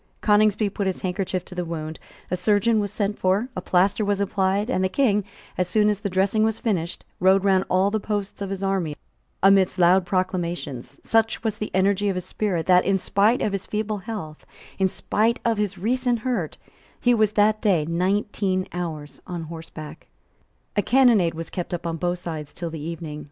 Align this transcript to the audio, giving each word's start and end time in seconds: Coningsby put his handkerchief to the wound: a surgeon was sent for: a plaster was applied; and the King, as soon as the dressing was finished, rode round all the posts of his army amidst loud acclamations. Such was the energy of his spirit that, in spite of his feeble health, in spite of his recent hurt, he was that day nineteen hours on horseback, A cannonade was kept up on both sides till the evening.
Coningsby 0.21 0.67
put 0.71 0.87
his 0.87 1.01
handkerchief 1.01 1.45
to 1.45 1.53
the 1.53 1.63
wound: 1.63 1.99
a 2.31 2.35
surgeon 2.35 2.79
was 2.79 2.91
sent 2.91 3.19
for: 3.19 3.49
a 3.55 3.61
plaster 3.61 4.03
was 4.03 4.19
applied; 4.19 4.67
and 4.67 4.83
the 4.83 4.89
King, 4.89 5.23
as 5.59 5.67
soon 5.67 5.89
as 5.89 5.99
the 6.01 6.09
dressing 6.09 6.43
was 6.43 6.57
finished, 6.59 7.05
rode 7.19 7.43
round 7.43 7.65
all 7.69 7.91
the 7.91 7.99
posts 7.99 8.41
of 8.41 8.49
his 8.49 8.63
army 8.63 8.95
amidst 9.43 9.77
loud 9.77 10.03
acclamations. 10.07 10.99
Such 11.03 11.43
was 11.43 11.59
the 11.59 11.69
energy 11.75 12.09
of 12.09 12.15
his 12.15 12.25
spirit 12.25 12.65
that, 12.65 12.83
in 12.83 12.97
spite 12.97 13.43
of 13.43 13.51
his 13.51 13.67
feeble 13.67 13.99
health, 13.99 14.43
in 14.79 14.89
spite 14.89 15.37
of 15.45 15.59
his 15.59 15.77
recent 15.77 16.17
hurt, 16.21 16.57
he 16.99 17.13
was 17.13 17.33
that 17.33 17.61
day 17.61 17.85
nineteen 17.85 18.67
hours 18.73 19.21
on 19.27 19.43
horseback, 19.43 20.07
A 20.75 20.81
cannonade 20.81 21.35
was 21.35 21.51
kept 21.51 21.75
up 21.75 21.85
on 21.85 21.97
both 21.97 22.17
sides 22.17 22.55
till 22.55 22.71
the 22.71 22.81
evening. 22.81 23.19